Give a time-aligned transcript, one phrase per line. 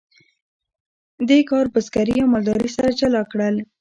[1.27, 3.55] دې کار بزګري او مالداري سره جلا کړل.